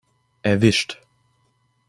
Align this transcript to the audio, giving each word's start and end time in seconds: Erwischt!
Erwischt! 0.41 0.97